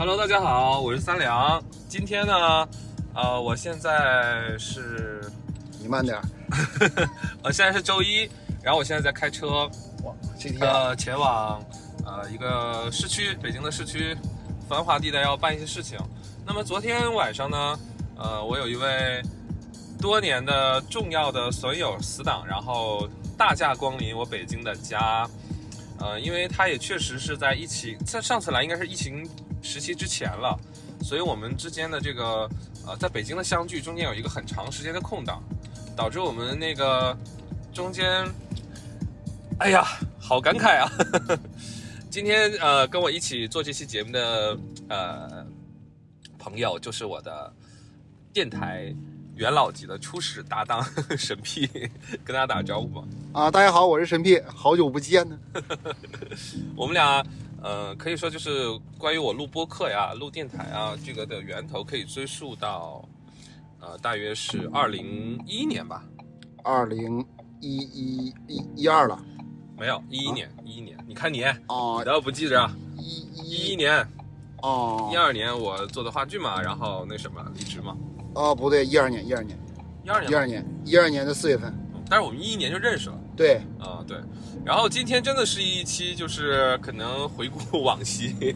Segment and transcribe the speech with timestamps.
[0.00, 1.62] Hello，大家好，我是三良。
[1.86, 2.66] 今天呢，
[3.12, 5.30] 呃，我现在是，
[5.78, 6.22] 你慢点儿。
[7.44, 8.26] 呃，现在是周一，
[8.62, 9.70] 然后我现在在开车，
[10.02, 11.62] 哇，这天呃，前往
[12.06, 14.16] 呃一个市区，北京的市区
[14.66, 15.98] 繁华地带要办一些事情。
[16.46, 17.78] 那么昨天晚上呢，
[18.16, 19.22] 呃，我有一位
[20.00, 23.06] 多年的重要的损友死党，然后
[23.36, 25.28] 大驾光临我北京的家。
[25.98, 29.28] 呃，因为他也确实是在疫情，在上次来应该是疫情
[29.62, 30.58] 时期之前了，
[31.02, 32.48] 所以我们之间的这个
[32.86, 35.42] 呃，在北京的相聚中间有一个很长时间的空档，
[35.96, 37.16] 导致我们那个
[37.72, 38.26] 中间，
[39.58, 39.84] 哎呀，
[40.18, 40.90] 好感慨啊！
[42.10, 45.46] 今天呃，跟我一起做这期节目的呃
[46.38, 47.52] 朋友，就是我的
[48.32, 48.92] 电台
[49.36, 50.84] 元老级的初始搭档
[51.16, 51.66] 神屁，
[52.24, 53.04] 跟大家打个招呼吧。
[53.32, 55.38] 啊，大家好，我是神屁，好久不见呢。
[56.74, 57.24] 我们俩，
[57.62, 63.06] 呃，可以说就是关于我录播客呀、录电台啊，这个的源头可以追溯到，
[63.80, 66.02] 呃，大约是二零一一年吧？
[66.64, 67.24] 二零
[67.60, 69.18] 一一一一二了
[69.78, 70.96] 没有，一一年，一一年。
[71.06, 71.56] 你看你，啊
[71.98, 74.06] 你，都不记着一一一年，
[74.62, 77.96] 哦一二年我做的话剧嘛，然后那什么离职嘛，
[78.34, 79.58] 哦，不对，一二年，一二年，
[80.04, 81.74] 一二年，一二年，一二年的四月份，
[82.08, 83.18] 但是我们一一年就认识了。
[83.40, 84.18] 对，啊、对，
[84.66, 88.54] 然后今天真的是一期，就是可能回顾 往昔，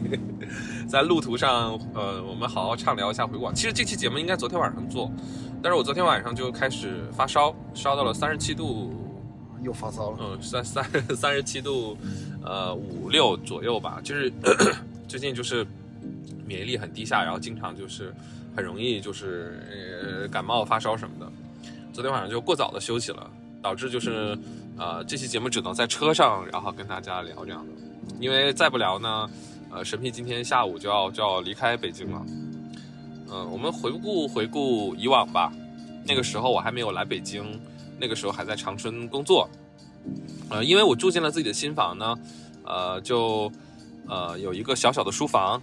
[0.87, 3.51] 在路途上，呃，我们好好畅聊一下回顾。
[3.51, 5.11] 其实这期节目应该昨天晚上做，
[5.59, 8.93] 但是我昨天晚上就开始发烧，烧到了三十七度，
[9.63, 10.17] 又发烧了。
[10.21, 11.97] 嗯，三三三十七度，
[12.43, 13.99] 呃，五六左右吧。
[14.03, 14.31] 就是
[15.09, 15.65] 最近就是
[16.45, 18.13] 免疫力很低下，然后经常就是
[18.55, 19.59] 很容易就是
[20.21, 21.31] 呃感冒发烧什么的。
[21.91, 23.27] 昨天晚上就过早的休息了，
[23.63, 24.37] 导致就是
[24.77, 27.73] 呃这期节目只能在车上，然后跟大家聊这样的，
[28.19, 29.29] 因为再不聊呢，
[29.71, 32.25] 呃神秘今天下午就要就要离开北京了。
[33.31, 35.51] 嗯、我们回顾回顾以往吧，
[36.05, 37.59] 那个时候我还没有来北京，
[37.99, 39.49] 那个时候还在长春工作。
[40.49, 42.15] 呃，因为我住进了自己的新房呢，
[42.63, 43.51] 呃，就
[44.07, 45.61] 呃有一个小小的书房。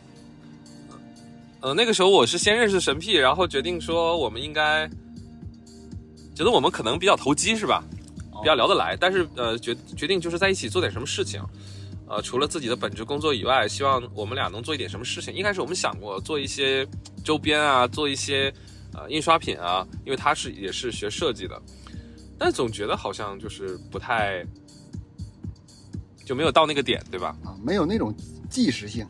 [1.61, 4.91] 呃，那个时候我是先认识神屁，然后决定说我们应该，
[6.35, 7.85] 觉得我们可能比较投机是吧？
[8.43, 11.41] 比较聊得来，但是呃决决定就是在一起做点什么事情。
[12.09, 15.33] 呃，除了自己的本职工作以外，希望我们俩能做一点什么事情。
[15.33, 16.87] 一开始我们想过做一些
[17.25, 18.53] 周边啊，做一些
[18.93, 21.59] 呃印刷品啊，因为他是也是学设计的，
[22.39, 24.45] 但总觉得好像就是不太，
[26.27, 27.35] 就没有到那个点，对吧？
[27.45, 28.15] 啊，没有那种
[28.51, 29.07] 即时性。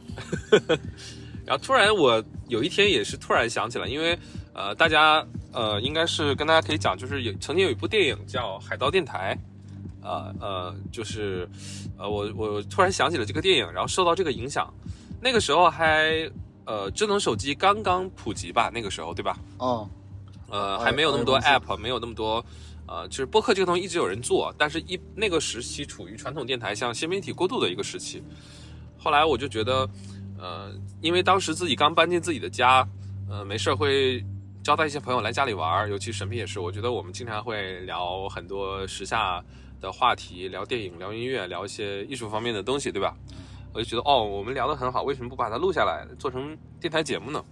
[1.45, 4.17] 然后突然我有一天也是突然想起来，因为
[4.55, 9.39] 呃大家呃应该是跟大家可以讲，就是有曾经有一部电影叫《海盗电台》，
[10.07, 11.49] 呃呃就是
[11.99, 14.73] 呃我我突然想起了这个电影，然后受到这个影响，
[15.21, 16.31] 那个时候还
[16.65, 19.39] 呃智能手机刚刚普及吧，那个时候对吧？
[19.59, 19.89] 哦，
[20.49, 22.45] 呃，哎还没有那么多哎 app，没有那么多，
[22.87, 28.23] 呃，就是播客这个东西一直有人做，但是一那个时期处于传统电台向新媒体过渡的一个时期。
[28.99, 29.89] 后来我就觉得，
[30.39, 32.87] 呃，因为当时自己刚搬进自己的家，
[33.29, 34.25] 呃，没事儿会
[34.63, 39.43] 招待一些朋友来家里玩儿，尤其神秘也是，我觉得我们经常会聊很多时下
[39.81, 43.17] 的话题，聊电影、聊音乐、聊一些艺术方面的东西，对吧？
[43.75, 47.45] 我就觉得哦，我们聊得很好，为什么不把它录下来，做成电台节目呢？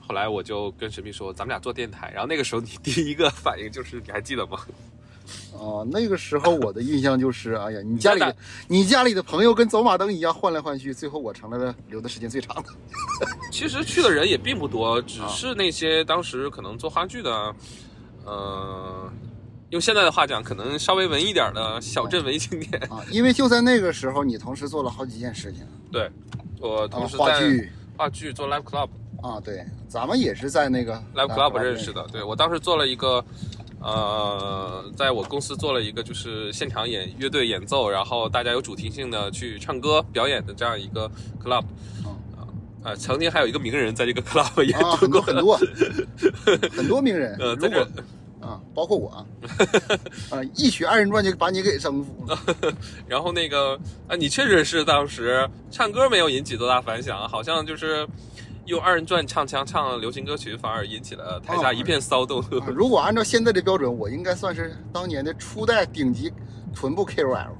[0.00, 2.12] 后来我就跟神秘说，咱们俩做电台。
[2.12, 4.60] 然后那个时候你第一个反应就是，你还记得吗？
[5.52, 8.36] 啊，那个时候我的印象就是，哎呀，你家里的
[8.68, 12.68] 你家里的朋友跟走马灯一样换来换去，最后我成了留的时间最长的。
[13.50, 17.54] 其实去的人也并不多，只是那些当时可能做话剧的，
[18.24, 19.10] 呃，
[19.70, 22.72] 用现在的话讲，可能稍微文艺点的小镇文艺青年。
[22.90, 26.10] 啊，因为就在那个时候，你同时做了好几件事情对，
[26.60, 28.88] 我啊同，时在话剧话剧做 live club。
[29.22, 33.22] 啊，对，咱们也是在那个 Live Club 认识的，对我当时做了一个，
[33.82, 41.10] 呃，在我公司做了一个就是现场演乐队演奏，然后大家有主题性的去唱歌表演的这样一个
[41.42, 41.64] club，
[42.04, 42.48] 嗯啊、
[42.84, 49.26] 呃，曾经还有一个名人在这个 club 演啊， 出过很多很多 很多名人，呃，在如果这，啊，包括我啊，
[50.30, 52.38] 啊，一曲二人转就把你给征服了。
[53.06, 53.78] 然后那个
[54.08, 58.06] 啊，你确实是当时唱歌没有引起多大反响，好像就是
[58.70, 62.40] 用二人转唱腔唱流行歌曲，反而引起了台下一片骚动。
[62.40, 66.32] 啊如果按照现在的标准，我应该算是当年的初代顶级
[66.72, 67.50] 臀部 KOL。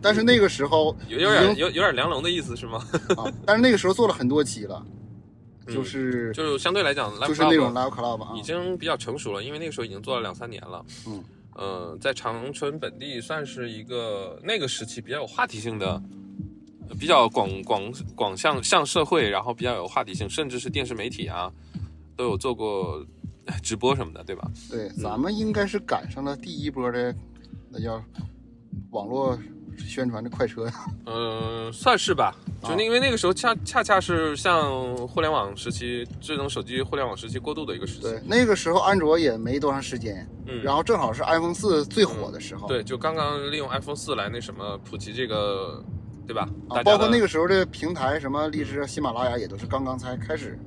[0.00, 2.84] 但是那个时候有有点有有点梁龙的意思是吗？
[3.16, 4.84] 啊，但是那个时候做了很多期了，
[5.66, 10.84] 嗯就是就是相对来讲就是那种 club live club 啊已，经比较成熟了，因为那个时候已经做了两三年了。
[11.06, 11.22] 嗯，
[11.54, 16.02] 呃，在长春本地算是一个那个时期比较有话题性的
[16.98, 21.50] 比较广广广向向社会，然后比较有话题性，甚至是电视媒体啊，
[22.16, 23.04] 都有做过
[23.62, 24.50] 直播什么的，对吧？
[24.70, 27.14] 对，咱们应该是赶上了第一波的，
[27.70, 28.02] 那叫
[28.90, 29.38] 网络
[29.78, 30.72] 宣传的快车呀。
[31.06, 32.34] 嗯、算是吧。
[32.62, 38.02] 就那因为那个时候恰恰恰是像互联网时期、智能手机互联网时期过渡的一个时期。
[38.02, 42.68] 对，那个时候安卓也没多长时间，嗯，然后正好是 iPhone 四最火的时候。
[42.68, 45.82] 对，就刚刚利用 iPhone 四来那什么普及这个，
[46.26, 46.48] 对吧？
[46.68, 50.58] 啊，包括那个时候的平台，什么荔枝、喜马拉雅也都是刚刚才开始。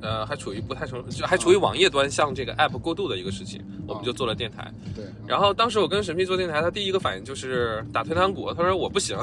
[0.00, 4.68] 呃，还处于不太成，就还处于网页端向这个 App 过渡的一个时期，我们就做了电台。
[4.96, 9.16] 对，然后当时我跟神秘做电台，他第一个反应就是打退堂鼓，他说我不行，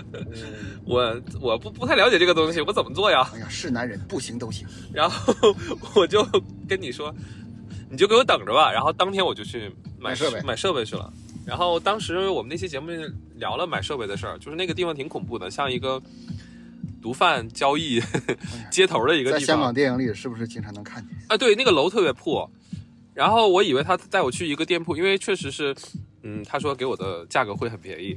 [0.88, 3.30] 我我不不太了解这个东西，我怎么做呀？
[3.34, 4.66] 哎呀，是男人不行都行。
[4.90, 5.34] 然后
[5.94, 6.26] 我就
[6.66, 7.14] 跟你说，
[7.90, 8.72] 你就给我等着吧。
[8.72, 9.68] 然后当天我就去
[9.98, 11.12] 买买设备买设备去了。
[11.46, 12.90] 然后当时我们那期节目
[13.36, 16.00] 聊了买设备的事儿，就是那个地方挺恐怖的，像一个
[17.02, 18.00] 毒贩交易
[18.70, 19.74] 街头的一个地方在香港。
[19.74, 21.16] 电影里是不是经常能看见？
[21.28, 22.48] 啊，对，那个楼特别破。
[23.12, 25.74] 然后我以为他带我去一个店铺，因为确实是，
[26.22, 28.16] 嗯，他说给我的价格会很便宜。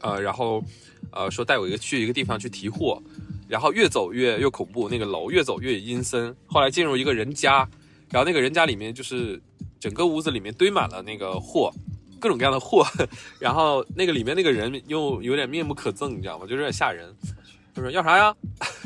[0.00, 0.62] 呃，然后
[1.10, 3.02] 呃说带我一个去一个地方去提货，
[3.48, 6.34] 然后越走越越恐怖，那个楼越走越阴森。
[6.46, 7.68] 后来进入一个人家，
[8.10, 9.40] 然后那个人家里面就是
[9.80, 11.72] 整个屋子里面堆满了那个货，
[12.20, 12.86] 各种各样的货，
[13.38, 16.46] 然后那个里面那个人又有点面目可憎，你知道吗？
[16.46, 17.14] 就有点吓人。
[17.74, 18.34] 他说要啥呀？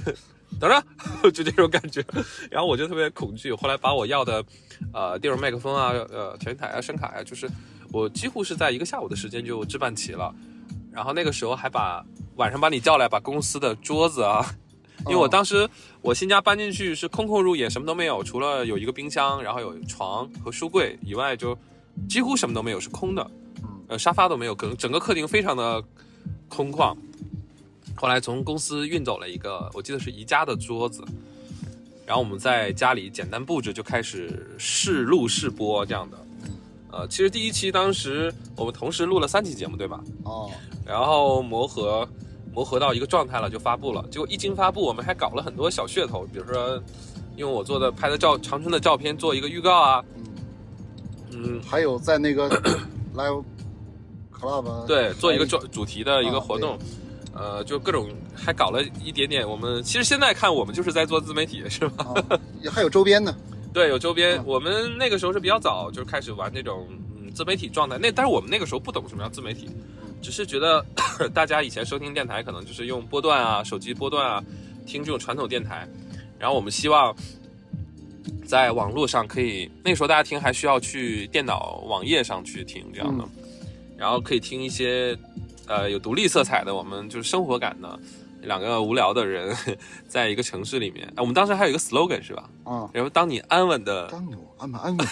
[0.61, 0.85] 等着，
[1.33, 2.05] 就这种感觉。
[2.51, 3.53] 然后我就特别恐惧。
[3.53, 4.45] 后来把我要的，
[4.93, 7.51] 呃，电容麦克风啊，呃，调音台啊，声卡啊，就是
[7.91, 10.33] 我几乎是在一个下午的时间就置办齐了。
[10.93, 12.05] 然后那个时候还把
[12.37, 14.45] 晚上把你叫来，把公司的桌子啊，
[15.07, 15.69] 因为我当时
[16.01, 21.59] 我新家搬进去是空空如也，什么都没有，除了有一个冰箱，然后有床和书柜以外，就
[22.09, 23.31] 几乎什么都没有，是空的。
[23.89, 25.83] 呃，沙发都没有，可能整个客厅非常的
[26.49, 26.97] 空旷。
[27.95, 31.05] 后来从公司运走了一个，我记得是宜家的桌子，
[32.07, 36.19] 然后我们在家里简单布置，就开始试录试播这样的。
[36.91, 40.01] 呃，其实第一期当时我们同时录了三期节目，对吧？
[40.25, 40.51] 哦，
[40.87, 42.09] 然后磨合
[42.53, 44.05] 磨合到一个状态了，就发布了。
[44.11, 46.81] 结果一经发布，我们还搞了很多小噱头，比如说
[47.37, 50.05] 用我做的拍的照长春的照片做一个预告啊，
[51.31, 52.49] 嗯，还有在那个
[53.17, 53.43] Live
[54.39, 56.79] Club 啊对，做一个主主题的一个啊活动，
[57.35, 59.49] 呃，就各种还搞了一点点。
[59.49, 62.13] 我们其实现在看，我们就是在做自媒体，是吧？
[62.29, 63.35] 啊，也还有周边呢。
[63.73, 64.37] 对，有周边。
[64.39, 67.97] 嗯我们那个时候是比较早就开始玩那种嗯自媒体状态。
[67.97, 69.71] 那但是我们那个时候不懂什么叫自媒体，
[70.23, 70.83] 只是觉得
[71.35, 74.43] 大家以前收听电台可能就是用波段啊、手机波段啊
[74.87, 75.87] 听这种传统电台，
[76.39, 77.15] 然后我们希望
[78.47, 83.25] 在网络上可以，那时候大家听还需要去电脑网页上去听这样的，
[83.99, 85.17] 然后可以听一些
[85.67, 87.99] 呃有独立色彩的，我们就是生活感的。
[88.43, 89.57] 两个无聊的人
[90.07, 92.49] 在一个城市里面，哎，我们当时还有一个 slogan 是吧？
[92.65, 95.07] 啊，然后当你安稳的、当你安稳安稳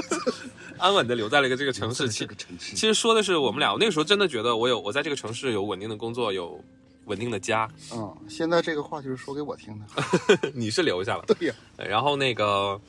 [0.78, 3.72] 安稳的留在了一个这个城市，这其个城市其实说的是我们俩。
[3.72, 6.62] 我那个时候真的觉得我有我在这个城市有稳定的工作，有
[7.04, 7.68] 稳定的家。
[7.94, 10.50] 嗯，现在这个话就是说给我听的。
[10.52, 12.80] 你是留下了，对呀，然后那个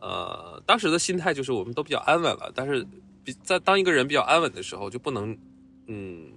[0.00, 2.86] 呃，当时的心态就是我们都比较安稳了，但是
[3.22, 5.36] 比在当一个人比较安稳的时候，就不能
[5.86, 6.32] 嗯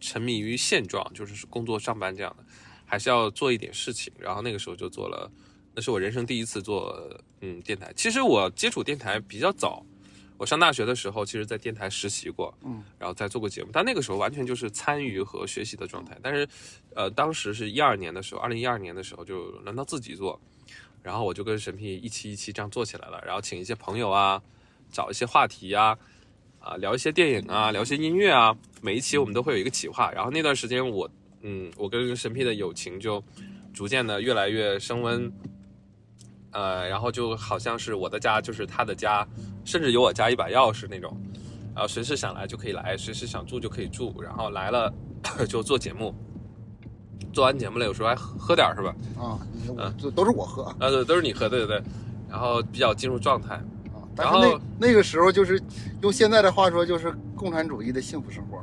[0.00, 2.44] 沉迷于现状，就是工作上班这样的，
[2.84, 4.12] 还是要做一点事情。
[4.18, 5.30] 然后那个时候就做了，
[5.74, 6.98] 那是我人生第一次做
[7.40, 7.92] 嗯电台。
[7.94, 9.84] 其实我接触电台比较早，
[10.36, 16.18] 我上大学的时候，其实在电台实习过，嗯，然后再做过节目，但那个时候完全就是参与和学习的状态。
[16.22, 16.48] 但是
[16.94, 20.40] 呃，当时是一二年的时候，二零一二年的时候就轮到自己做。
[21.00, 24.42] 然后我就跟神秘一期一期这样做起来了，然后请一些朋友啊，
[24.90, 25.96] 找一些话题呀、
[26.60, 30.10] 啊，聊一些电影啊，聊一些音乐啊，每一期我们都会有一个企划。
[30.12, 31.08] 然后那段时间我，
[31.40, 33.22] 嗯，我跟神秘的友情就
[33.72, 35.32] 逐渐的越来越升温，
[36.50, 39.26] 呃，然后就好像是我的家就是他的家，
[39.64, 41.16] 甚至有我家一把钥匙那种，
[41.74, 44.92] 然后随时想来就可以来，随时想住就可以住，然后来了
[45.48, 46.14] 就做节目，
[47.32, 48.94] 做完节目了有时候还喝喝点儿是吧？
[49.16, 49.38] 啊，
[49.78, 50.76] 嗯这都是我喝啊。
[50.80, 51.82] 啊，对，都是你喝，对对对，
[52.28, 53.58] 然后比较进入状态。
[54.18, 55.62] 然后那个时候就是
[56.02, 58.62] 用现在的话说，就是共产主义的幸福生活。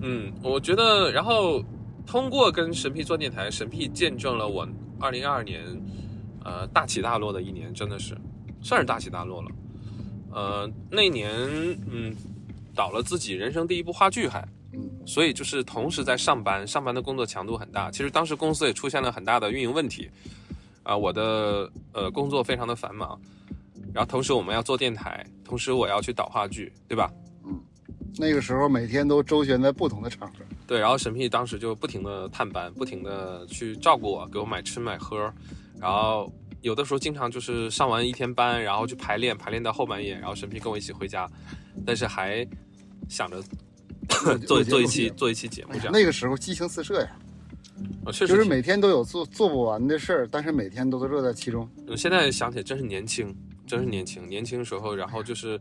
[0.00, 1.62] 嗯，我觉得，然后
[2.06, 4.66] 通过跟神屁做电台，神屁见证了我
[4.98, 5.62] 二零二二年，
[6.42, 8.16] 呃，大起大落的一年，真的是
[8.62, 9.50] 算是大起大落了。
[10.32, 11.30] 呃，那年，
[11.90, 12.14] 嗯，
[12.74, 14.40] 导了自己人生第一部话剧还，
[14.72, 17.90] 嗯，所以就是同时在上班，上班的工作强度很大。
[17.90, 20.08] 其实当时公司也出现了很大的运营问题，
[20.82, 23.20] 啊、我的呃工作非常的繁忙，
[23.92, 27.10] 然后同时我们要做电台，同时我要去导话剧，对吧？
[27.44, 27.60] 嗯
[28.18, 30.38] 那个时候每天都周旋在不同的场合。
[30.66, 35.32] 对，然后审批当时就不停的探班，不停的去照顾我，给我买吃买喝，
[35.78, 41.28] 然后有的时候经常就是上完一天班，然后去排练，排练到后半夜，然后审批跟我一起回家，
[41.86, 42.46] 但是还
[43.08, 43.42] 想着
[44.46, 45.92] 做做一期做一期节目这样。
[45.92, 47.16] 那个时候激情四射呀，
[48.04, 51.68] 啊，确实就是每天都有做做不完的事儿，但是每天都是乐在其中。
[51.86, 53.34] 呃现在想起来真是年轻，
[53.70, 55.58] 真是年轻，年轻时候，然后就是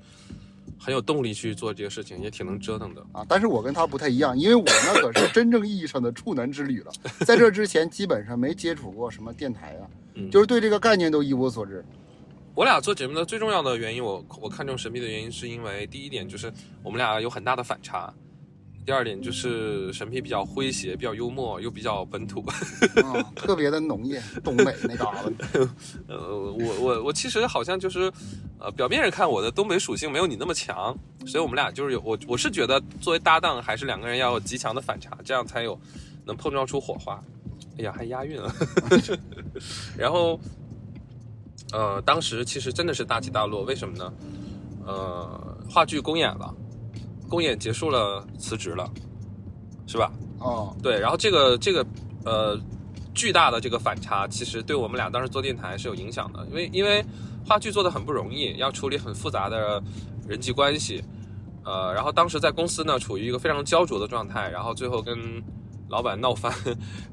[0.80, 3.06] 很有动力去做这个事情，也挺能折腾的。
[3.12, 6.92] 啊，但是我跟他不太一样，因为我那可是真正意义上的处男之旅了。
[7.20, 9.86] 在这之前，基本上没接触过什么电台啊，
[10.16, 11.86] 嗯就是对这个概念都一无所知。
[12.56, 16.52] 我俩做节目的最重要的原因，我我看中神秘的原因，是因为第一点就是
[16.82, 18.12] 我们俩有很大的反差，
[18.90, 22.44] 第二点就是神秘比较诙谐，比较幽默，又比较本土。
[23.04, 25.26] 啊， 特别的浓艳，东北那嘎达。
[26.10, 26.18] 呃，
[26.52, 28.12] 我我我其实好像就是，
[28.58, 35.80] 呃，表面上看我的东北属性没有你那么强，所以我们俩就是有我我是觉得作为搭档，还是两个人要有极强的反差，这样才有
[36.26, 37.24] 能碰撞出火花。
[37.78, 38.52] 哎呀，还押韵啊！
[39.96, 40.40] 然后，
[41.72, 44.14] 呃，当时其实真的是大起大落，为什么呢？
[44.84, 46.52] 呃，话剧公演了，
[47.30, 48.90] 公演结束了，辞职了，
[49.88, 50.12] 是吧？
[50.40, 51.86] 哦，对，然后这个这个
[52.26, 52.60] 呃
[53.14, 57.06] 巨大的这个反差，其实对我们俩当时做电台是有影响的，因为因为
[57.46, 59.82] 话剧做的很不容易，要处理很复杂的
[60.28, 61.04] 人际关系，
[61.64, 65.18] 呃，然后当时在公司呢处于一个非常焦灼的状态，然后最后跟
[65.88, 66.52] 老板闹翻，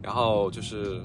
[0.02, 1.00] 然后就是。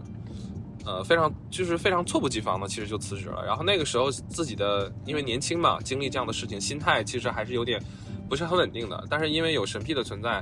[0.84, 3.46] 呃，非常就是非常猝不及防的，其实就辞职了。
[3.46, 7.80] 然后那个时候自己的因为年轻嘛，经历这样的事情，心态其实还是有点
[8.32, 9.04] 不是很稳定的。
[9.10, 10.42] 但是因为有神秘的存在，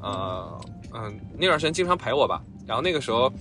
[0.00, 0.60] 呃
[0.92, 2.40] 嗯、那段时间经常陪我吧。
[2.64, 3.32] 然后那个时候，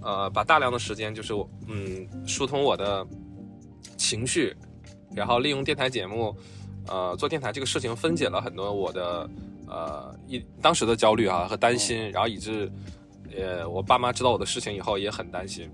[0.00, 3.06] 呃，把大量的时间就是我嗯疏通我的
[3.98, 4.56] 情绪，
[5.14, 6.34] 然后利用电台节目，
[6.88, 9.28] 呃，做电台这个事情分解了很多我的
[9.68, 12.72] 呃一当时的焦虑啊和担心，然后以致
[13.36, 15.68] 呃我爸妈知道我的事情以后也很担心。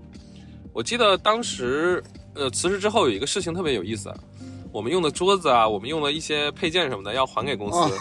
[0.73, 2.03] 我记得当时
[2.35, 4.13] 呃辞职之后有一个事情特别有意思，
[4.73, 7.77] 我们用的桌子啊，我们用的一些配件什么的要还给公司。
[7.77, 7.91] 哦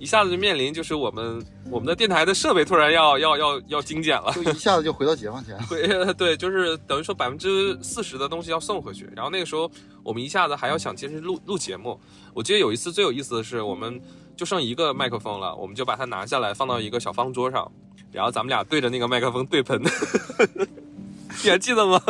[0.00, 5.84] 一下子就面临就是我们我们的电台的设备突然要要要要精简了，就一下子就回到解放前回。
[5.88, 9.68] 对 对，就是等于说百分之四十的东西要送回去，然后那个时候
[10.04, 11.98] 我们一下子还要想坚持录录节目。
[12.32, 14.00] 我记得有一次最有意思的是，我们
[14.36, 17.68] 就剩一个麦克风了，我们就把它拿下来放到一个小方桌上，
[18.12, 19.82] 然后咱们俩对着那个麦克风对喷，
[21.42, 22.00] 你还记得吗？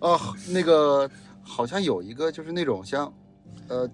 [0.00, 1.10] 哦，那个
[1.42, 3.10] 好像有一个就是那种像，
[3.68, 3.88] 呃，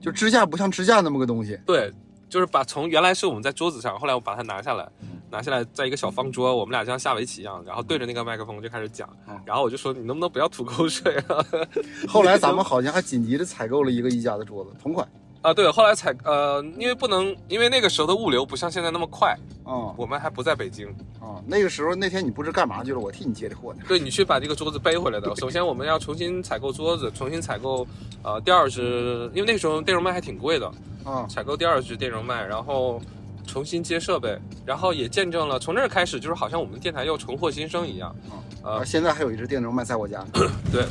[0.00, 1.58] 就支架不像支架那么个东西。
[1.66, 1.92] 对，
[2.28, 4.88] 就是把从原来是我们在桌子上，后来我把它拿下来，
[5.30, 11.44] 拿下来在一个小方桌，我们俩像下围棋一样，然后对着那个麦克风就开始讲嗯，然后我就说你能不能不要吐口水啊？
[12.08, 15.06] 后来咱们好像还紧急的采购了一个宜家的桌子，同款。
[15.44, 20.88] 啊，对，后来采呃，因为不能，因为那个时候的物流不像现在那么快，啊我们还不在北京，
[21.20, 23.80] 啊，那个时候那天你不知干嘛去了，我替你接的货呢。
[23.86, 25.36] 对你去把这个桌子背回来的。
[25.36, 27.86] 首先我们要重新采购桌子，重新采购，
[28.22, 30.66] 呃，第二只因为那个时候电容麦还挺贵的，
[31.04, 32.98] 啊，采购第二只电容麦，然后
[33.46, 38.16] 重新接设备，然后也见证了从那儿开始，就是好像我们电台又重获新生一样，
[38.62, 40.50] 啊，现在还有一只电容麦在我家呢。
[40.72, 40.86] 对，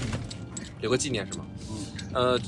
[0.79, 1.45] 有个纪念是吗？
[1.72, 1.75] 嗯
[2.13, 2.39] 呃，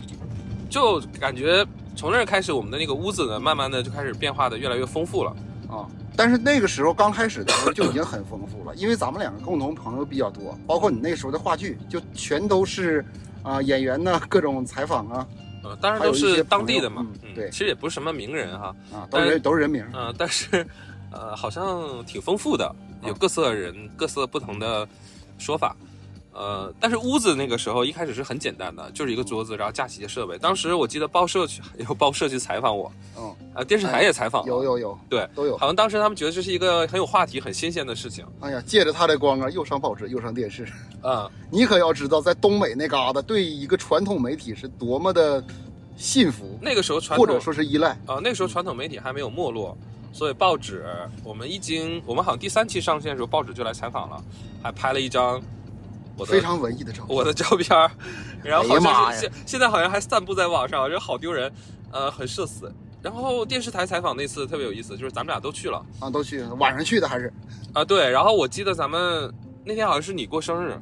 [0.69, 5.35] 就感觉从那儿开始，我们的那个屋子呢，慢慢的就开始变化的越来越丰富了。
[5.69, 13.03] 啊，但是那个时候刚开始的时候就已经很丰富了，因为咱们两个共同朋友比较多，包括你那时候的话剧，就全都是
[13.41, 15.27] 啊演员呢，各种采访啊
[15.63, 19.83] 呃，当然都是当地的嘛，嗯对其实也不是什么名人哈，啊，都是人都是人名。
[19.93, 20.65] 嗯、但是，
[21.11, 22.73] 呃，好像挺丰富的，
[23.03, 24.87] 有各色人、各色不同的
[25.39, 25.75] 说法。
[26.35, 30.37] 呃，但是屋子那个时候一开始是很简单的，就是一个桌子，然后架起一些设备。
[30.37, 35.57] 当时我记得报社去 有报社去采访我，嗯，啊、电视台也采访我，有有有，对，都有。
[35.57, 38.25] 好像当时他们觉得这是一个很有话题、很新鲜的事情。
[38.41, 40.67] 哎呀，借着他的光啊，又上报纸又上电视。
[41.01, 45.41] 啊、 你可要知道，在东北那嘎达，对一个传统媒体是多么的
[45.95, 47.91] 信服，那个时候传统或者说是依赖。
[48.05, 49.77] 啊、那个时候传统媒体还没有没落，
[50.11, 50.85] 所以报纸
[51.23, 54.21] 我们一经我们好像第三期上线的时候，报纸就来采访了，
[54.61, 55.41] 还拍了一张
[56.17, 57.15] 我的非常文艺的照片。
[57.15, 57.91] 我的照片，
[58.43, 61.51] 然后好像是现现在好像还散布在网上，这好丢人，
[61.91, 62.71] 呃，很社死。
[63.01, 67.31] 然后电视台采访那次特别有意思，就是咱们俩都去了啊，都去晚上去的还是？
[67.73, 68.09] 啊，对。
[68.09, 69.31] 然后我记得咱们
[69.63, 70.75] 那天好像是你过生日，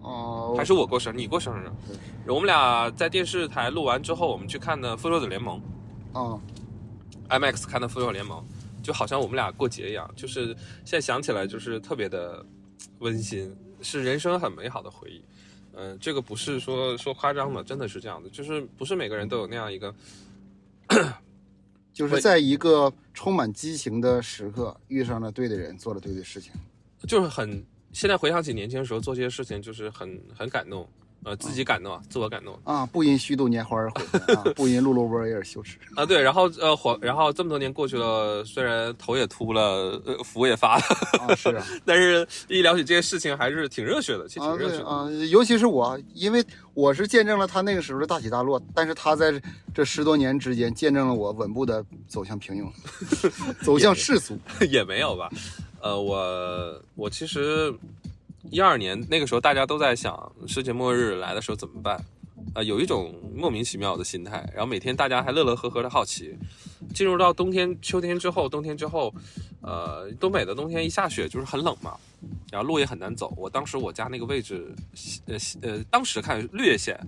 [0.00, 1.68] 哦、还是我过生日，你过生日。
[2.28, 5.60] 我们俩在电视台录完之后，我们去看的《复仇者联盟
[6.12, 6.38] 啊、》
[7.40, 8.38] ，IMAX 看的《复仇者联盟》，
[8.82, 10.46] 就好像我们俩过节一样，就是
[10.84, 12.44] 现在想起来就是特别的
[13.00, 15.22] 温馨，是人生很美好的回忆。
[15.76, 19.94] 嗯、这个不是说说夸张的，真的是这样的，就是不是每个人都有那样一个
[21.92, 26.52] 就是在一个充满激情的时刻，遇上了对的人，做了对的事情。
[27.08, 30.88] 就是很现在回想起年轻的时候做这些事情，就是很很感动，
[31.24, 32.84] 呃，自己感动，啊自我感动啊！
[32.86, 36.04] 不因虚度年华而悔恨啊，不因碌碌无为而羞耻啊！
[36.04, 40.82] 对，然后呃，火，然后这么多年过去了，虽然头也秃了，呃，福也发了，
[41.20, 45.08] 啊是啊， 但是一聊起这些事情，还是挺热血的，其实挺热血的啊。
[45.30, 49.40] 尤其是我，因为我是见证了他那个时候的大起大落，但是他在
[49.72, 52.70] 这十多年之间，见证了我稳步的走向平庸，
[53.64, 54.38] 走向世俗，
[54.68, 55.30] 也没有吧。
[55.80, 57.74] 呃，我我其实
[58.50, 62.02] 一二年那个时候，大家都在想世界末日来的时候怎么办，
[62.54, 64.48] 呃，有一种莫名其妙的心态。
[64.54, 66.36] 然后每天大家还乐乐呵呵的好奇。
[66.94, 69.12] 进入到冬天、秋天之后，冬天之后，
[69.62, 71.96] 呃，东北的冬天一下雪就是很冷嘛，
[72.52, 73.32] 然后路也很难走。
[73.36, 74.72] 我当时我家那个位置，
[75.26, 77.00] 呃呃，当时看略显，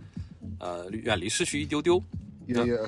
[0.59, 2.03] 呃，远离市区一丢丢，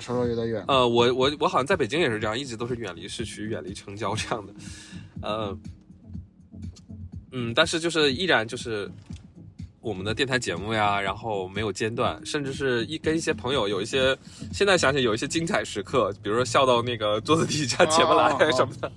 [0.00, 0.64] 稍稍有点远。
[0.66, 4.52] 呃，我我我好像在北京也是这样，一直都是远离市区、远离城郊这样的，
[5.22, 5.56] 呃。
[7.32, 8.90] 嗯，但是就是依然就是
[9.80, 14.16] 我们的电台节目呀，然后没有间断，甚至是一跟一些朋友有一些，
[14.52, 18.90] 现在想起有一些精彩时刻，比如说笑到那个桌子底下起不来什么的，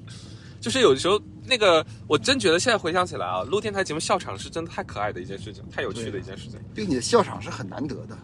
[0.59, 8.17] 就是有的时候那个我真觉得现在回想起来啊，录电台节目笑场是真的太可爱的一件事情，太有趣的一件事情，并且笑场是很难得的，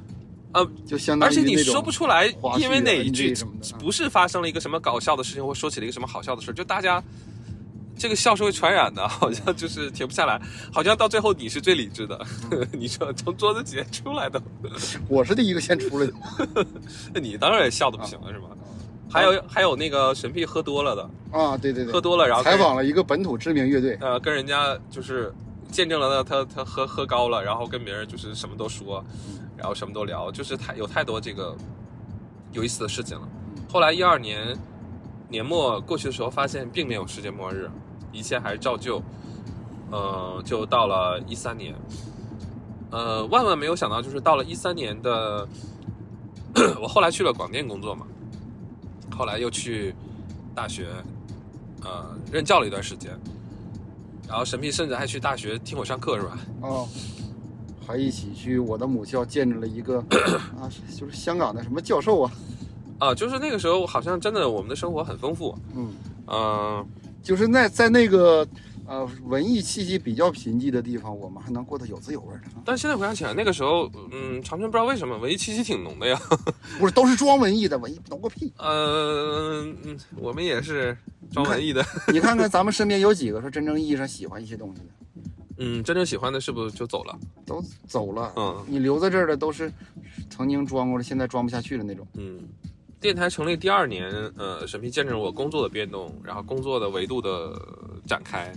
[0.53, 2.27] 呃，就相当于而且你说不出来，
[2.59, 3.35] 因为哪一句
[3.79, 7.03] 不是发生了一个什么搞笑的事情，或说起了一个什么好笑的事，就大家。
[7.97, 10.39] 这个笑是会传染的， 好像就是停不下来，
[10.71, 12.19] 好像到最后你是最理智的。
[12.71, 14.41] 你说从桌子底下出来的，
[15.09, 16.13] 我是第一个先出来的。
[17.13, 18.49] 那你当然也笑的不行了，是吗？
[19.09, 25.33] 还有还有那个神秘喝多了的啊，对对对，喝多了然后采访了一个本土知名乐队，呃，跟人家就是
[25.71, 29.01] 见证了他他喝喝高了，然后跟别人就是什么都说，
[29.55, 31.55] 然后什么都聊，就是太有太多这个
[32.51, 33.27] 有意思的事情了。
[33.71, 34.55] 后来一二年
[35.29, 37.71] 年末过去的时候，发现并没有世界末日。
[38.17, 38.99] 一切还是照旧，
[39.91, 41.75] 呃，就到了一三年，
[42.89, 45.47] 呃，万万没有想到，就是到了一三年的，
[46.81, 48.07] 我后来去了广电工作嘛，
[49.15, 49.93] 后来又去
[50.55, 50.87] 大学，
[51.83, 53.15] 呃，任教了一段时间，
[54.27, 56.39] 然后神秘甚至还去大学听我上课，是吧？
[56.61, 56.87] 哦，
[57.85, 59.99] 还一起去我的母校见证了一个
[60.59, 60.65] 啊，
[60.97, 62.31] 就是香港的什么教授啊，
[62.97, 65.93] 啊，就是那个时候好像真的我们的生活很丰富，嗯，
[66.25, 66.87] 嗯。
[67.27, 68.47] 就是那在那个
[68.85, 72.43] 呃文艺气息比较贫瘠的地方，我们还能过得有滋有味的。
[72.63, 76.17] 但现在回想起来，那个时候，嗯，长春不知道为什么文艺气息挺浓的呀。
[76.79, 78.53] 不是，都是装文艺的，文艺浓个屁。
[78.55, 79.75] 嗯，
[80.15, 80.97] 我们也是
[81.29, 81.85] 装文艺的。
[82.13, 84.87] 你看看咱们身边有几个说真正意义上喜欢一些东西的？
[85.57, 87.19] 嗯，真正喜欢的是不是就走了？
[87.45, 88.31] 都走了。
[88.37, 89.69] 嗯，你留在这儿的都是
[90.29, 92.07] 曾经装过的，现在装不下去的那种。
[92.13, 92.39] 嗯。
[92.99, 97.53] 电台成立第二年，呃，审批见证我工作的变动，然后工作的维度的
[98.07, 98.51] 展开，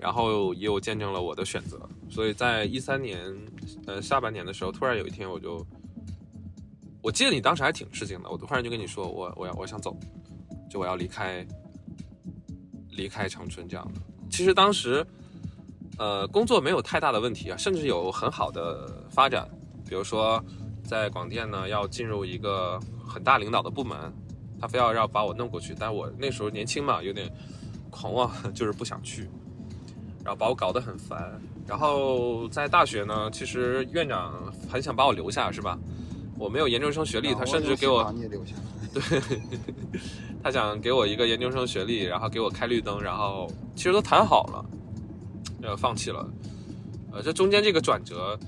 [0.00, 1.78] 然后也有见证了我的选择。
[2.10, 3.32] 所以在一三年，
[3.86, 5.64] 呃，下半年的时候，突然有一天，我就，
[7.02, 9.96] 我记得你当时还挺吃惊的，我突然就跟你说，我我要我想走，
[10.68, 11.46] 就我要离开，
[12.90, 14.00] 离开长春这样的。
[14.28, 15.06] 其实当时，
[15.98, 19.48] 呃，工作没有太大的问题啊，甚至有很好的发展，
[19.88, 20.44] 比如说
[20.82, 22.80] 在广电呢，要进入一个。
[23.06, 23.96] 很大领导的部门，
[24.60, 27.30] 他非要要把我弄过去，但我那时候年轻嘛，有点
[27.90, 29.28] 狂妄，就是不想去，
[30.24, 31.40] 然后把我搞得很烦。
[31.66, 35.78] 然后在大学呢，其实院长很想把我留下，是吧？
[36.38, 38.56] 我没有研究生学历，他甚至给我你也留下，
[38.92, 39.02] 对，
[40.42, 44.64] 他想给我一个研究生学历，然后给我开绿灯，然后其实都谈好了，
[45.62, 46.28] 呃，放弃了。
[47.12, 48.38] 呃，这中间这个转折。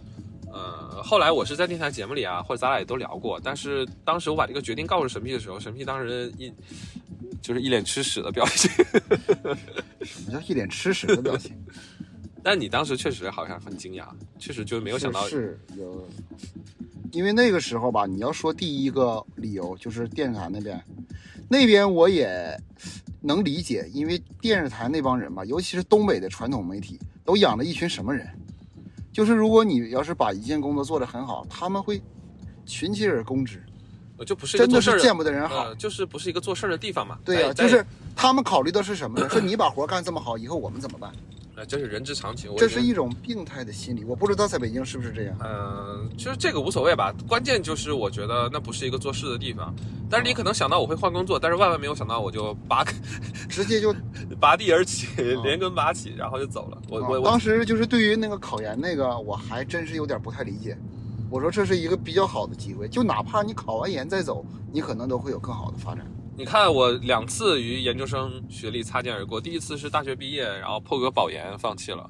[0.55, 3.41] 呃，后来我是在电台节目里啊，或者咱俩也都聊过。
[3.43, 6.53] 但是当时我把这个决定告诉神秘的时候，神秘当时一
[7.43, 8.71] 就是一脸吃屎的表情。
[10.03, 11.53] 什么叫一脸吃屎的表情？
[12.41, 14.07] 但你当时确实好像很惊讶，
[14.39, 16.07] 确实就没有想到是有。
[17.11, 20.81] 因为那个时候吧，你要说第一个理由就是电视台那边，
[21.49, 22.57] 那边我也
[23.21, 28.29] 能理解，因为电视台那帮人吧，尤其是东北的传统媒体，都养了一群什么人？
[29.15, 32.03] 就是如果你要是把一件工作做得很好，他们会
[32.67, 33.63] 群起而攻之，
[34.19, 37.17] 呃，就不是真的是见不得人好，就是不是一个做事的地方嘛。
[37.25, 39.29] 对呀，就是他们考虑的是什么呢？
[39.29, 41.13] 说你把活干这么好，以后我们怎么办？
[41.57, 42.51] 哎，这是人之常情。
[42.57, 45.37] 这是一种病态的心理，我不知道在北京是不是这样。
[45.45, 49.75] 嗯，其实这个无所谓吧，关键就是我觉得那不是一个做事的地方。
[50.11, 52.85] 但是你可能想到我会换工作，但是万万没有想到我就拔，
[53.49, 53.95] 直接就
[54.41, 55.07] 拔地而起，
[55.43, 56.83] 连根拔起，然后就走了。
[56.89, 60.77] 我我当时就是对于那个考研那个，我还真是有点不太理解。
[61.31, 66.05] 我说这是一个比较好的机会，就哪怕你考完研再走，你可能都会有更好的发展。
[66.37, 72.05] 你看我两次与研究生学历擦肩而过，第一次是大学毕业，然后破格保研放弃了；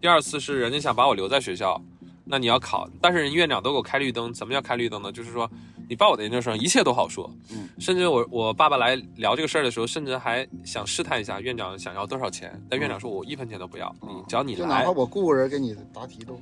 [0.00, 1.80] 第二次是人家想把我留在学校，
[2.24, 4.32] 那你要考，但是人院长都给我开绿灯。
[4.32, 5.10] 怎么叫开绿灯呢？
[5.10, 5.50] 就是说
[5.88, 7.28] 你报我的研究生，一切都好说。
[7.50, 16.40] 嗯，甚至我我爸爸来聊这个事儿的时候，甚至还想试探一下院长想要多少钱，但院长说我一分钱都不要，你只要你来就哪怕，我雇个人给你答题都。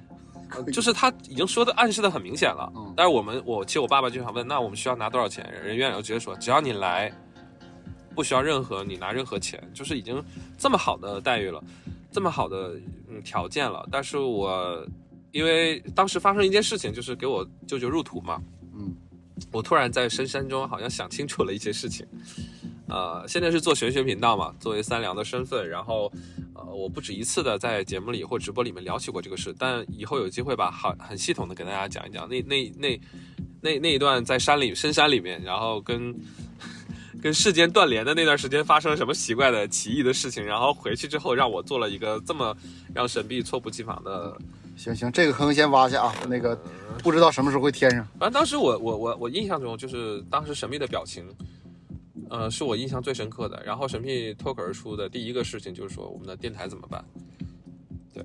[0.72, 2.72] 就是他已经说的暗示的很明显了。
[2.76, 5.44] 嗯但是我们我其实我爸爸就想问，那我们需要拿多少钱？
[5.64, 7.12] 人院长就直接说，只要你来，
[8.14, 10.22] 不需要任何你拿任何钱，就是已经
[10.56, 11.62] 这么好的待遇了，
[12.12, 13.86] 这么好的嗯条件了。
[13.90, 14.86] 但是我
[15.32, 18.40] 因为当时发生一件事情，就是给我舅舅入土嘛，
[18.74, 18.94] 嗯，
[19.50, 22.06] 我突然在深山中好像想清楚了一些事情。
[22.88, 26.10] 呃，现在是做玄学频道嘛，作为三良的身份，然后
[26.54, 33.00] 呃，我不止一次的在节目里或直播里面聊起过这个事，但以后有机会吧，好很系统的给大家讲一讲那那那
[33.60, 36.14] 那那一段在山里深山里面，然后跟
[37.22, 42.54] 跟世间断联的那段时间发生了什么奇怪的奇异的事情，然后回去之后让我做了一个这么
[42.94, 44.36] 让神秘猝不及防的
[44.76, 46.54] 行行，这个坑先挖下啊，那个
[47.02, 48.06] 不知道什么时候会填上。
[48.18, 51.24] 反正当时我我我我印象中就是当时神秘的表情，
[52.30, 53.62] 呃，是我印象最深刻的。
[53.64, 57.04] 然后神秘脱口而出的第一个事情就是说我们的电台怎么办？
[58.12, 58.24] 对，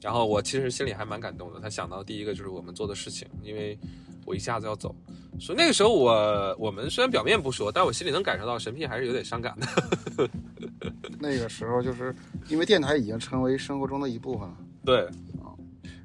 [0.00, 1.60] 然后我其实心里还蛮感动的。
[1.60, 3.78] 他想到第一个就是我们做的事情，因为
[4.24, 4.94] 我一下子要走，
[5.38, 10.28] 所以那个时候我我们虽然表面不说，但我心里能感受到神秘还是有点伤感的。
[11.20, 12.14] 那个时候就是
[12.48, 14.56] 因为电台已经成为生活中的一部分了。
[14.84, 15.08] 对，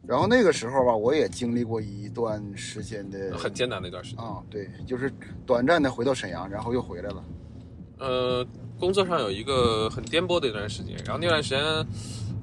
[0.06, 4.24] 然后那个时候吧，我也经历过一段时间的很艰难的一段时间。
[4.24, 5.12] 啊，对，就是
[5.46, 7.24] 短暂的回到沈阳，然后又回来了。
[8.00, 8.46] 呃，
[8.80, 11.64] 工作上有一个很颠簸的一段时间，然后那段时间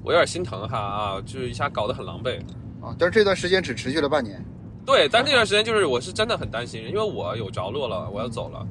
[0.03, 2.39] 我有点心疼哈啊，就是一下搞得很狼狈。
[2.81, 4.43] 啊，但是这段时间只持续了半年。
[4.85, 8.65] 对，但那段时间就是我是真的很担心，因为我有着落了，我要走了。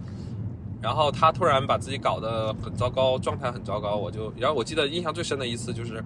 [0.80, 6.02] 然后他突然把自己搞得很糟糕，状态很糟糕，我就，然后我记得印象最深的一次就是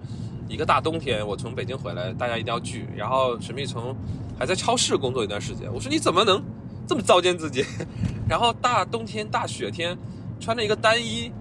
[0.47, 3.95] 一个大冬天，我从北京回来，大家一定要聚，然后沈密从
[4.37, 6.43] 还在超市工作一段时间，我说你怎么能
[6.87, 7.63] 这么糟践自己？
[8.27, 9.97] 然后大冬天大雪天，
[10.39, 11.31] 穿着一个单衣，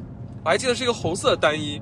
[0.45, 1.81] 我还记得是一个红色的单衣，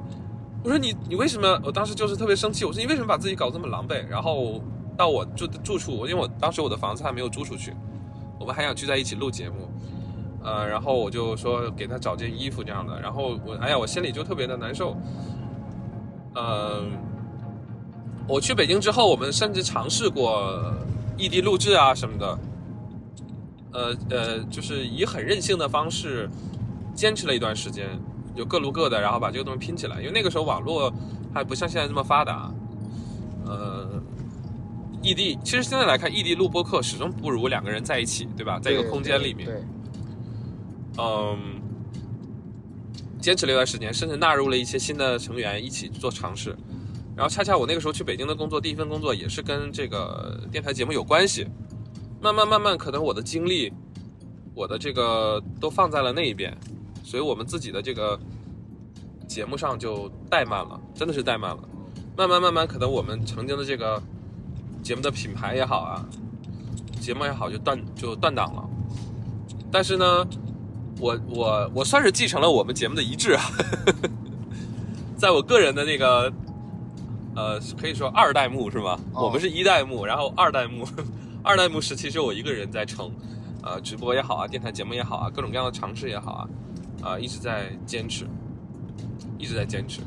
[0.63, 1.61] 我说你你为什么？
[1.65, 4.07] 我当时就是特别生气，我说你为什么把自己搞这么狼狈？
[4.09, 4.63] 然后
[4.97, 7.75] 到我住住处，因为我当时我的房子还没有租出去，
[8.39, 9.69] 我们还想聚在一起录节目，
[10.43, 14.97] 呃，然后我就说给他找件衣服这样的，然后我哎呀，我心里就特别的难受。
[16.35, 16.85] 呃、
[18.29, 20.73] 我去北京之后，我们甚至尝试过
[21.19, 22.39] 异地录制啊什么的，
[23.73, 26.31] 呃呃，就是以很任性的方式
[26.95, 27.87] 坚持了一段时间，
[28.37, 29.99] 就各录各的，然后把这个东西拼起来。
[30.01, 30.93] 因为那个时候网络
[31.35, 32.51] 还不像现在这么发达，
[33.45, 34.01] 呃，
[35.03, 38.59] 异地其实现在来看，异地录播客始终不如两个人在一起，对吧？
[38.61, 39.63] 在一个空间里面，对，
[41.01, 41.61] 嗯，
[43.21, 46.55] 坚持了一段时间，甚至纳入了一些新的成员一起做尝试。
[47.17, 51.47] 然后恰恰我那个时候去北京的工作，第一份工作也是跟这个电台节目有关系。
[52.21, 53.73] 慢慢慢慢，可能我的精力，
[54.55, 56.55] 我的这个都放在了那一边，
[57.03, 58.19] 所以我们自己的这个
[59.27, 61.69] 节目上就怠慢了，真的是怠慢了。
[62.17, 64.03] 慢慢慢慢，可能我们曾经的这个
[64.83, 66.05] 节目的品牌也好啊，
[67.01, 68.69] 节目也好，就断就断档了。
[69.73, 70.27] 但是呢，
[71.01, 73.43] 我我我算是继承了我们节目的一致啊，
[75.17, 76.33] 在我个人的那个，
[77.35, 78.99] 呃，可以说二代目是吗？
[79.13, 80.87] 哦我们是一代目，然后二代目，
[81.43, 83.11] 二代目时期是我一个人在撑，
[83.63, 86.49] 呃，直播也好啊，电台节目也好啊，各种各样的尝试也好啊，
[87.03, 88.27] 啊、一直在坚持，
[89.39, 90.03] 一直在坚持，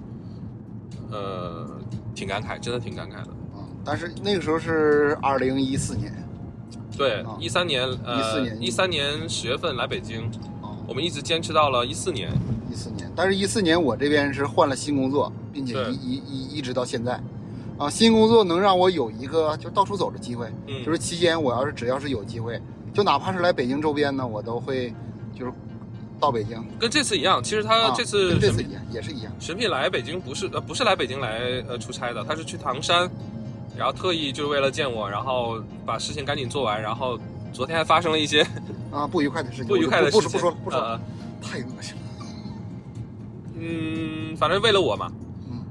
[1.11, 1.67] 呃，
[2.13, 3.31] 挺感慨，真的挺感慨的。
[3.55, 6.13] 啊，但是那个时候是二零一四年
[6.95, 10.52] 对啊，一三年，呃，14年一三年十月份来北京，啊，
[10.93, 12.31] 我们一直坚持到了一四年。
[12.71, 17.19] 一四年，但是一四年我这边是换了新工作，并且一一一一直到现在，
[17.79, 22.61] 啊，新工作能让我有一个就到处走的机会，嗯，就是期间我要是只要是有机会，
[22.93, 24.93] 就哪怕是来北京周边呢，我都会
[25.35, 25.51] 就是
[26.19, 26.63] 到北京。
[26.79, 29.33] 跟这次一样，其实他啊这次跟这次一样，也是一样。
[29.39, 33.09] 神秘来北京不是呃不是来北京来呃出差的，他是去唐山，
[33.75, 37.19] 然后特意就是为了见我，然后把事情赶紧做完，然后
[37.51, 38.45] 昨天还发生了一些
[38.93, 40.99] 啊，不愉快的事情，不愉快的事情，不说不说不说，呃
[41.41, 42.01] 太恶心了。
[43.55, 45.11] 嗯，反正为了我嘛，
[45.49, 45.65] 嗯，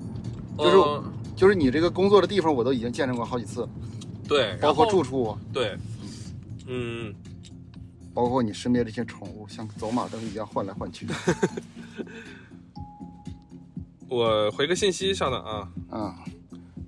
[0.58, 1.04] 就是呃
[1.36, 3.68] 就是你这个工作的地方，我都已经见证过好几次了，
[4.28, 5.78] 对，包括住处，对，
[6.66, 7.14] 嗯，
[8.12, 11.06] 包括你身边这些宠物，像走马灯一样换来换去。
[14.08, 16.14] 我回个信息，稍等啊，嗯，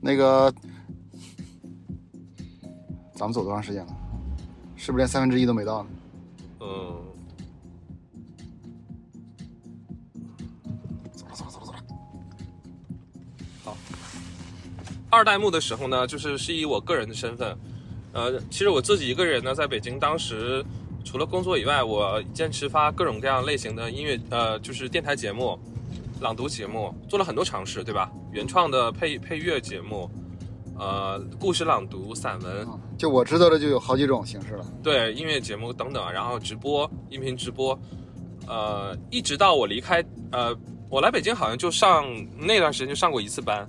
[0.01, 0.53] 那个，
[3.15, 3.97] 咱们走多长时间了？
[4.77, 5.89] 是不是连三分之一都没到呢？
[6.65, 7.05] 嗯。
[11.13, 11.79] 走了走了走了走了
[13.65, 13.77] 好。
[15.11, 17.57] 二代目的时候呢就是是以我个人的身份。
[18.13, 20.65] 呃其实我自己一个人呢在北京当时
[21.05, 25.59] 除了工作以外我坚持发各种各样类型的音乐呃就是电台节目
[26.21, 28.11] 朗读节目做了很多尝试对吧？
[28.33, 30.09] 原创的配配乐节目。
[30.79, 34.67] 呃，故事朗读、散文，啊就我知道的就有好几种形式了。
[34.83, 37.79] 对音乐节目等等，然后直播、音频直播，
[38.47, 40.57] 呃，一直到我离开，呃，
[40.91, 42.05] 我来北京好像就上
[42.37, 43.69] 那段时间就上过一次班，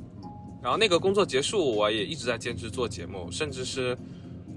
[0.63, 3.95] 然后那个工作结束，我也一直在坚持做节目，甚至是，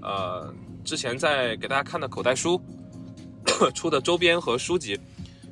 [0.01, 0.51] 呃，
[0.83, 2.59] 之前在给大家看的口袋书
[3.75, 4.99] 出的周边和书籍，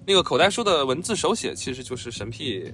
[0.06, 2.74] 那个口袋书的文字手写其实就是神屁，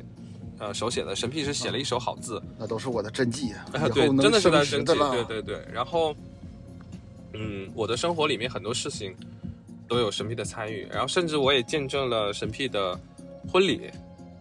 [0.63, 5.41] 呃，手写的，神屁是写了一手好字，那都是我的真迹啊，啊，对，真的是在升职的升级，对。
[5.41, 5.67] 对对。
[5.73, 6.15] 然后，
[7.33, 9.13] 嗯，我的生活里面很多事情
[9.89, 12.97] 都有神秘的参与，然后甚至我也见证了神秘的
[13.51, 13.91] 婚礼，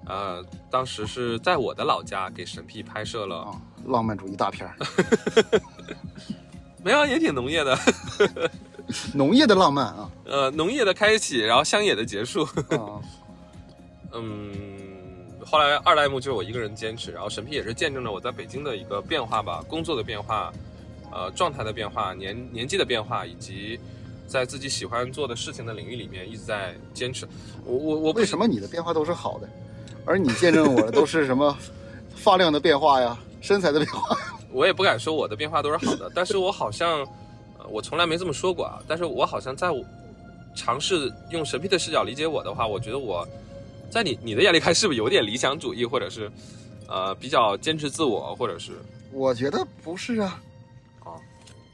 [0.06, 4.76] 呃，当时是在我的老家给神秘拍摄了，啊，浪漫主义大片儿，
[6.84, 7.76] 没有，也挺农业的，
[9.12, 13.02] 农业的浪漫啊呃，农业的开启，然后乡野的结束，啊！
[14.14, 14.81] 嗯。
[15.52, 20.50] 后来二代目就是我一个人坚持，然后审批也是见证了我在北京的一个变化吧，工作的变化，
[21.12, 23.78] 呃，状态的变化，年年纪的变化，以及
[24.26, 27.28] 在自己喜欢做的事情的领域里面一直在坚持。
[27.66, 29.48] 我我我为什么你的变化都是好的，
[30.06, 31.54] 而你见证我的都是什么
[32.14, 34.16] 发量的变化呀，身材的变化？
[34.52, 37.00] 我也不敢说我的变化都是好的，但是我好像，
[37.58, 38.80] 呃，我从来没这么说过啊。
[38.88, 39.84] 但是我好像在我
[40.54, 43.28] 尝试用神秘的视角理解我的话，我觉得我
[43.92, 46.32] 在你你的眼里看是不是有点理想主义，或者是
[46.88, 48.72] 呃比较坚持自我，或者是
[49.12, 50.42] 我觉得不是啊，
[51.00, 51.12] 啊？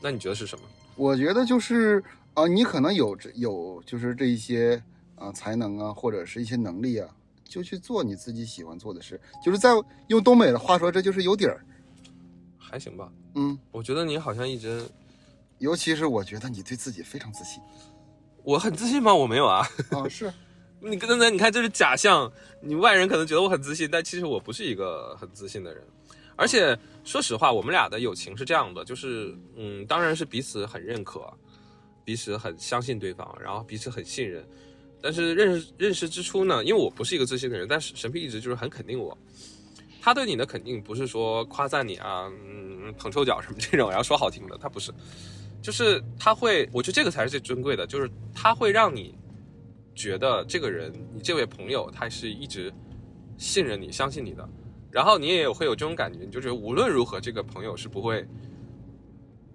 [0.00, 0.64] 那你觉得是什么？
[0.96, 2.02] 我觉得就是
[2.34, 4.82] 啊、你可能有这有就是这一些
[5.14, 7.08] 啊、才能啊，或者是一些能力啊，
[7.44, 9.70] 就去做你自己喜欢做的事，就是在
[10.08, 11.64] 用东北的话说，这就是有底儿。
[12.58, 13.08] 还行吧。
[13.36, 14.84] 嗯，我觉得你好像一直，
[15.58, 17.62] 尤其是我觉得你对自己非常自信
[18.42, 19.14] 我很自信吗？
[19.14, 19.64] 我没有啊。
[19.90, 20.32] 啊，是
[20.80, 25.82] 你刚才你看这是假象，你外人可能觉得我很自信，但其实我不是一个很自信的人。
[26.36, 31.28] 而且说实话，我们俩的友情是这样的，就是嗯，当然是彼此很认可，
[32.04, 34.46] 彼此很相信对方，然后彼此很信任。
[35.00, 39.16] 但是认识认识之初呢，因为我不是一个自信的人，但是神秘一直就是很肯定我。
[40.00, 44.92] 他对你的肯定不是说夸赞你啊，嗯，捧臭脚什么这种，然后说好听的，他不是，
[45.60, 49.12] 就是他会，我觉得这个才是最珍贵的，就是他会让你
[49.98, 52.72] 觉得这个人，你这位朋友，他是一直
[53.36, 54.48] 信任你、相信你的，
[54.92, 58.24] 然后你也会有这种感觉，你就觉得无论如何，这个朋友是不会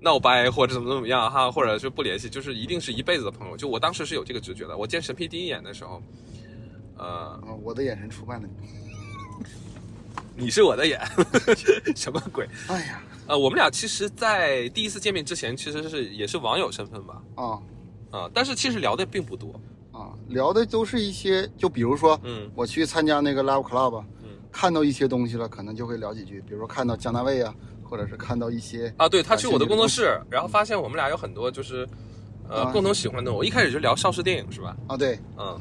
[0.02, 3.56] 闹掰或者怎么怎么样哈，或者是不联系，就是一定是一辈子的朋友。
[3.56, 6.04] 就我当时是有这个直觉的，我见神批第一眼的时候，
[6.98, 8.68] 呃，啊，我的眼神出卖了你。
[10.36, 11.00] 你是我的眼，
[11.96, 12.46] 什么鬼？
[12.68, 17.62] 哎呀，呃，我们俩其实，在第一次见面之前，其实是也是网友身份吧，啊
[18.12, 19.60] 啊、但是其实聊的并不多，
[19.94, 24.30] 啊，聊的都是一些，就比如说，嗯我去参加那个 Live Club，啊嗯。
[24.52, 27.54] 看到一些东西了，可能就会聊几句，比如说看到江大卫啊，
[27.84, 31.88] 或者是看到一些啊，对他去我的工作室，然后发现我们俩有很多就是，
[32.50, 33.34] 呃，啊共同喜欢的。
[33.34, 34.76] 我一开始就聊邵氏电影是吧？
[34.88, 35.60] 啊，对，嗯，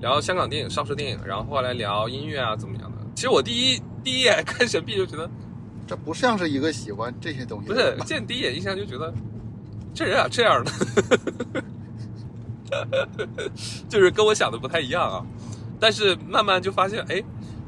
[0.00, 2.96] 聊香港电影、邵氏电影，然后后来聊音乐啊怎么样的。
[3.14, 5.30] 其实我第一第一眼看沈碧就觉得，
[5.86, 7.94] 这不像是一个喜欢这些东西不是。
[8.06, 9.12] 见第一眼印象就觉得，
[9.92, 10.70] 这人咋这样呢？
[13.88, 15.26] 就是跟我想的不太一样啊。
[15.78, 17.22] 但是慢慢就发现，哎，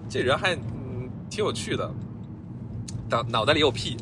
[0.09, 1.91] 这人还嗯挺有趣的，
[3.11, 3.97] 脑脑袋里有屁。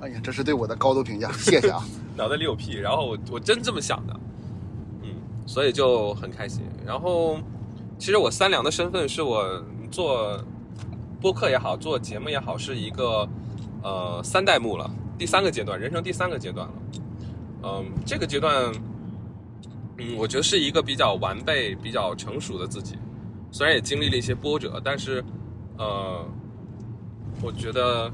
[0.00, 1.84] 哎呀，这是对我的高度评价，谢谢啊。
[2.16, 4.20] 脑袋里有屁，然后我我真这么想的，
[5.02, 5.10] 嗯，
[5.46, 6.62] 所以就很开心。
[6.84, 7.38] 然后，
[7.98, 10.42] 其实我三良的身份是我做
[11.20, 13.28] 播客也好，做节目也好，是一个
[13.82, 16.74] 呃三代目了，第三个阶段，人生第三个阶段了。
[17.68, 18.72] 嗯，这个阶段，
[19.98, 22.96] 嗯，我觉得是一个比较完备、比较成熟的自己，
[23.50, 25.22] 虽然也经历了一些波折，但是，
[25.76, 26.24] 呃，
[27.42, 28.08] 我觉得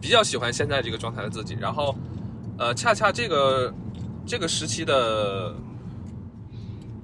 [0.00, 1.56] 比较喜欢现在这个状态的自己。
[1.60, 1.96] 然后，
[2.58, 3.74] 呃，恰恰这个
[4.24, 5.52] 这个时期的，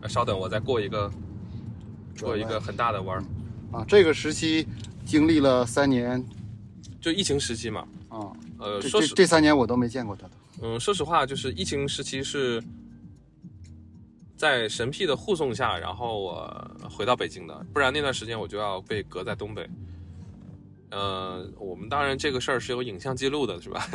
[0.03, 1.11] 呃稍等，我再过一个
[2.21, 3.25] 过一个很大的弯儿，
[3.77, 4.69] 啊，这个时期
[5.05, 6.25] 经历了三年
[7.01, 7.85] 就疫情时期嘛。
[8.09, 10.33] 啊，呃，这说实这这三年我都没见过他的。
[10.63, 12.63] 嗯，说实话，就是疫情时期是
[14.37, 19.69] 在神屁的护送下，然后我回到北京的，不然那段时间我就要被隔在东北。
[20.91, 23.89] 呃，我们当然这个事儿是有影像记录的，是吧？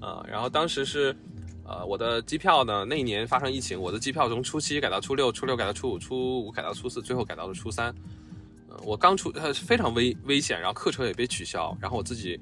[0.00, 1.16] 啊、 然后当时是，
[1.64, 7.94] 呃，我的机票呢，那一年发生疫情，我的机票从初七改到初六，初六改到初五，初五改到初四，最后改到了初三。
[8.84, 12.38] 我刚出呃非常危危险，然后客车也被取消，然后我自己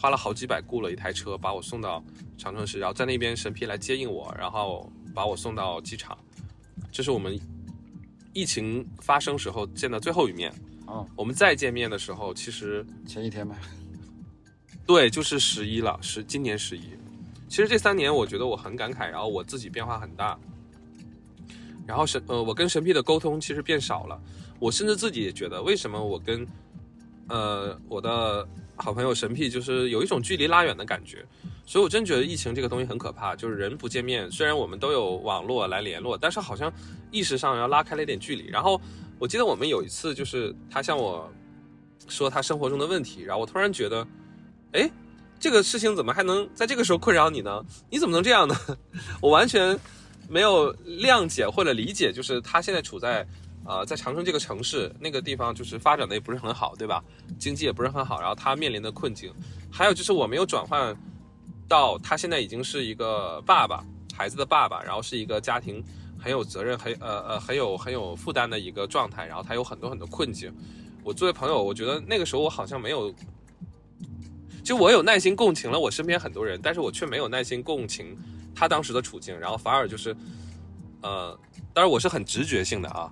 [0.00, 2.02] 花了好几百雇了一台车把我送到
[2.38, 6.16] 长春市，然后在那边审批来接应我，然后把我送到机场。
[6.90, 7.38] 这是我们
[8.32, 10.50] 疫情发生时候见的最后一面。
[10.86, 13.54] 啊，我们再见面的时候，其实前几天吧。
[14.86, 16.82] 对，就是十一了，十今年十一。
[17.46, 20.38] 其实这三年，我觉得我很感慨，然后我自己变化很大。
[21.86, 24.18] 然后神呃，我跟神 P 的沟通其实变少了。
[24.58, 26.46] 我甚至自己也觉得，为什么我跟
[27.28, 28.48] 呃我的
[28.80, 31.24] 好朋友神 P 就是有一种距离拉远的感觉。
[31.66, 36.72] 所以我真觉得疫情这个东西很可怕，就是人不见面，虽然我们都有网络来联络，但是好像
[37.12, 38.46] 意识上要拉开了一点距离。
[38.48, 38.80] 然后
[39.18, 41.30] 我记得我们有一次，就是他向我
[42.08, 44.04] 说他生活中的问题，然后我突然觉得，
[44.72, 44.90] 哎，
[45.38, 47.64] 这个事情怎么还能在这个时候困扰你呢？
[47.88, 48.56] 你怎么能这样呢？
[49.22, 49.78] 我完全
[50.28, 53.24] 没有谅解或者理解，就是他现在处在
[53.64, 57.02] 呃在长春这个城市那个地方，就是发展的也不是很好，对吧？
[57.38, 59.32] 经济也不是很好，然后他面临的困境，
[59.70, 60.96] 还有就是我没有转换。
[61.68, 65.80] 到他现在已经是一个爸爸，孩子的爸爸，然后是一个家庭
[66.18, 70.52] 很有责任、很呃呃很有很有负担的一个状态，然后他有很多很多困境。
[71.04, 73.14] 我作为朋友，我觉得那个时候我好像没有，
[74.64, 78.18] 就我有耐心共情了我身边很多人，但是我却没有耐心共情
[78.52, 80.16] 他当时的处境，然后反而就是，
[81.02, 81.38] 呃，
[81.72, 83.08] 当然我是很直觉性的啊。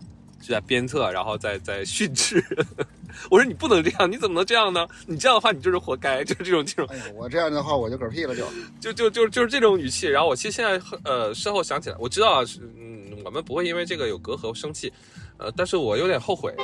[0.49, 2.43] 就在鞭策，然后再再训斥。
[3.31, 4.89] 我说你不能这样，你怎么能这样呢？
[5.07, 6.87] 你这样的话，你就是活该，就是这种这种。
[6.89, 8.35] 哎呀，我这样的话，我就嗝屁了，
[8.81, 10.07] 就就就就就是这种语气。
[10.07, 12.43] 然后我其实现在呃事后想起来，我知道
[12.81, 14.91] 嗯我们不会因为这个有隔阂生气，
[15.37, 16.55] 呃，但是我有点后悔，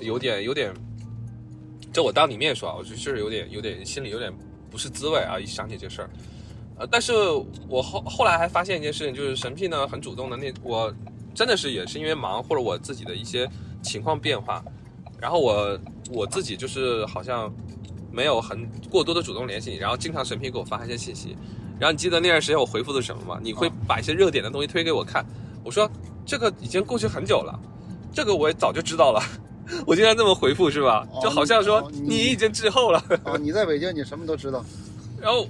[0.00, 0.72] 有点有点，
[1.92, 4.32] 这我当你面说啊，我就就是有点有点心里有点
[4.70, 6.10] 不是滋味啊，一想起这事儿，
[6.78, 7.12] 呃，但是
[7.68, 10.94] 我后后来还发现一件事情，就是神屁呢很主动的那我。
[11.34, 13.48] 真的是也是因为忙或者我自己的一些
[13.82, 14.62] 情况变化，
[15.18, 15.78] 然后我
[16.10, 17.52] 我自己就是好像
[18.10, 21.36] 没有很过多的主动联系你，然后经常神批给我发一些信息，
[21.78, 23.40] 然后你记得那段时间我回复的是什么吗？
[23.42, 25.24] 你会把一些热点的东西推给我看，
[25.64, 25.88] 我说
[26.26, 27.58] 这个已经过去很久了，
[28.12, 29.22] 这个我也早就知道了，
[29.86, 31.06] 我经常这么回复是吧？
[31.22, 33.02] 就好像说你已经滞后了。
[33.24, 34.64] 哦，你在北京你什么都知道，
[35.20, 35.46] 然后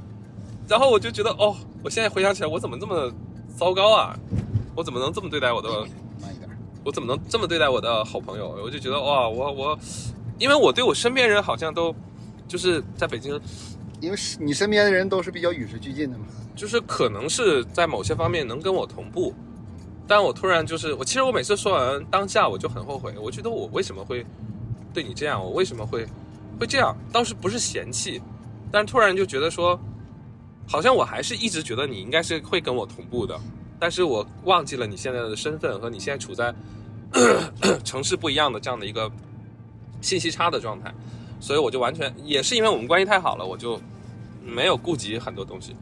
[0.69, 3.11] 然后我就觉得哦，我现在回想起来我怎么这么
[3.57, 4.15] 糟糕啊？
[4.81, 5.69] 我怎么能这么对待我的？
[6.23, 6.49] 慢一点。
[6.83, 8.49] 我怎么能这么对待我的好朋友？
[8.65, 9.79] 我就觉得哇，我我，
[10.39, 11.95] 因为我对我身边人好像都，
[12.49, 13.39] 就是在北京，
[14.01, 16.25] 因为你身边的人都是比较与时俱进的嘛。
[16.57, 19.35] 就是可能是在某些方面能跟我同步，
[20.09, 24.25] 但我突然就是我，其实我每次说完当下我就很后悔，我觉得我为什么会
[24.95, 25.45] 对你这样？
[25.45, 26.07] 我为什么会
[26.59, 26.97] 会这样？
[27.13, 28.23] 当时不是嫌弃，
[28.73, 29.79] 但突然就觉得说，
[30.67, 33.39] 好像我还是一直觉得你应该是会跟我同步的。
[33.81, 36.55] 但是我忘记了你现在的身份和你现在处在
[37.83, 39.11] 城市不一样的这样的一个
[40.03, 40.95] 信息差的状态，
[41.41, 43.81] 所以我就完全也是因为我们关系太好了，我就
[44.45, 45.75] 没有顾及很多东西。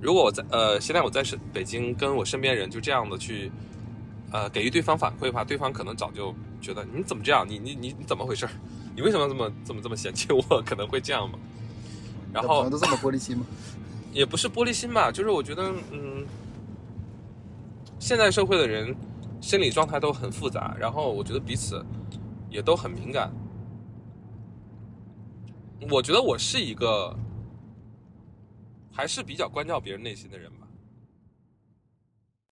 [0.00, 3.50] 如果我在呃现在我在是北京跟我身边人就这样的去
[4.30, 8.46] 呃给予对方反馈的话，对方可能早就觉得你怎么这样，你你你你怎么回事？
[8.94, 10.60] 你为什么要这么这么这么嫌弃我？
[10.66, 11.38] 可能会这样嘛。
[12.32, 13.46] 然后都这么玻璃心吗？
[14.12, 16.26] 也不是玻璃心吧，就是我觉得嗯。
[18.04, 18.94] 现在社会的人
[19.40, 21.82] 心理状态都很复杂，然后我觉得彼此
[22.50, 23.32] 也都很敏感。
[25.90, 27.16] 我觉得我是一个
[28.92, 30.63] 还是比较关照别人内心的人吧。